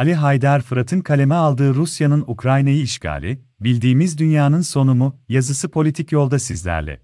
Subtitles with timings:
[0.00, 6.38] Ali Haydar Fırat'ın kaleme aldığı Rusya'nın Ukrayna'yı işgali, bildiğimiz dünyanın sonu mu, yazısı politik yolda
[6.38, 7.00] sizlerle.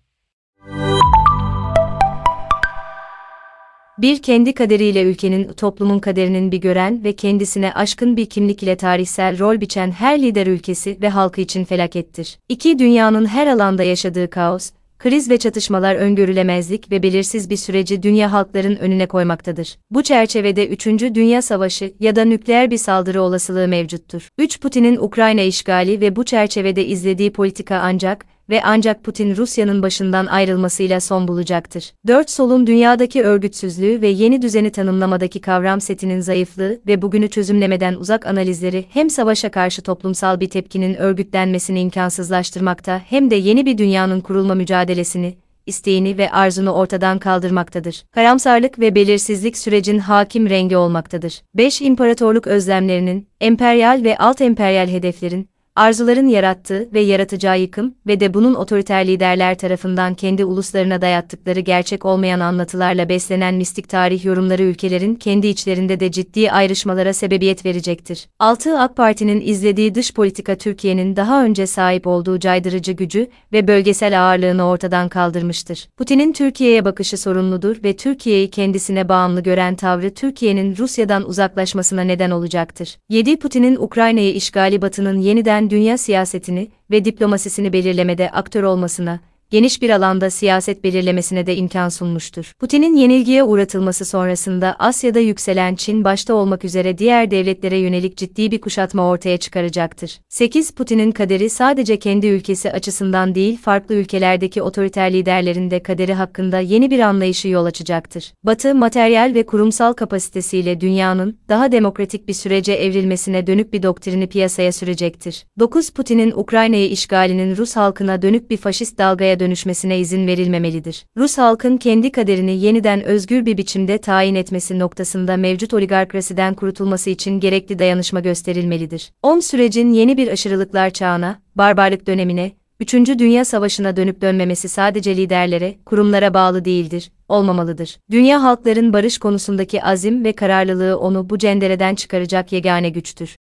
[3.98, 9.38] Bir kendi kaderiyle ülkenin, toplumun kaderinin bir gören ve kendisine aşkın bir kimlik ile tarihsel
[9.38, 12.38] rol biçen her lider ülkesi ve halkı için felakettir.
[12.48, 18.32] İki dünyanın her alanda yaşadığı kaos, kriz ve çatışmalar öngörülemezlik ve belirsiz bir süreci dünya
[18.32, 19.78] halkların önüne koymaktadır.
[19.90, 20.86] Bu çerçevede 3.
[20.86, 24.28] Dünya Savaşı ya da nükleer bir saldırı olasılığı mevcuttur.
[24.38, 24.60] 3.
[24.60, 31.00] Putin'in Ukrayna işgali ve bu çerçevede izlediği politika ancak ve ancak Putin Rusya'nın başından ayrılmasıyla
[31.00, 31.92] son bulacaktır.
[32.06, 32.30] 4.
[32.30, 38.84] Solun dünyadaki örgütsüzlüğü ve yeni düzeni tanımlamadaki kavram setinin zayıflığı ve bugünü çözümlemeden uzak analizleri
[38.90, 45.36] hem savaşa karşı toplumsal bir tepkinin örgütlenmesini imkansızlaştırmakta hem de yeni bir dünyanın kurulma mücadelesini,
[45.66, 48.04] isteğini ve arzunu ortadan kaldırmaktadır.
[48.14, 51.42] Karamsarlık ve belirsizlik sürecin hakim rengi olmaktadır.
[51.54, 51.82] 5.
[51.82, 58.54] İmparatorluk özlemlerinin, emperyal ve alt emperyal hedeflerin, arzuların yarattığı ve yaratacağı yıkım ve de bunun
[58.54, 65.46] otoriter liderler tarafından kendi uluslarına dayattıkları gerçek olmayan anlatılarla beslenen mistik tarih yorumları ülkelerin kendi
[65.46, 68.28] içlerinde de ciddi ayrışmalara sebebiyet verecektir.
[68.38, 68.78] 6.
[68.78, 74.66] AK Parti'nin izlediği dış politika Türkiye'nin daha önce sahip olduğu caydırıcı gücü ve bölgesel ağırlığını
[74.66, 75.88] ortadan kaldırmıştır.
[75.96, 82.98] Putin'in Türkiye'ye bakışı sorumludur ve Türkiye'yi kendisine bağımlı gören tavrı Türkiye'nin Rusya'dan uzaklaşmasına neden olacaktır.
[83.08, 83.38] 7.
[83.38, 89.20] Putin'in Ukrayna'yı işgali Batı'nın yeniden dünya siyasetini ve diplomasisini belirlemede aktör olmasına,
[89.50, 92.52] geniş bir alanda siyaset belirlemesine de imkan sunmuştur.
[92.58, 98.60] Putin'in yenilgiye uğratılması sonrasında Asya'da yükselen Çin başta olmak üzere diğer devletlere yönelik ciddi bir
[98.60, 100.20] kuşatma ortaya çıkaracaktır.
[100.28, 100.70] 8.
[100.70, 106.90] Putin'in kaderi sadece kendi ülkesi açısından değil farklı ülkelerdeki otoriter liderlerin de kaderi hakkında yeni
[106.90, 108.32] bir anlayışı yol açacaktır.
[108.42, 114.72] Batı, materyal ve kurumsal kapasitesiyle dünyanın daha demokratik bir sürece evrilmesine dönük bir doktrini piyasaya
[114.72, 115.44] sürecektir.
[115.58, 115.90] 9.
[115.90, 121.04] Putin'in Ukrayna'yı işgalinin Rus halkına dönük bir faşist dalgaya dönüşmesine izin verilmemelidir.
[121.16, 127.40] Rus halkın kendi kaderini yeniden özgür bir biçimde tayin etmesi noktasında mevcut oligarkrasiden kurutulması için
[127.40, 129.12] gerekli dayanışma gösterilmelidir.
[129.22, 132.94] 10 sürecin yeni bir aşırılıklar çağına, barbarlık dönemine, 3.
[132.94, 137.98] Dünya Savaşı'na dönüp dönmemesi sadece liderlere, kurumlara bağlı değildir, olmamalıdır.
[138.10, 143.34] Dünya halkların barış konusundaki azim ve kararlılığı onu bu cendereden çıkaracak yegane güçtür.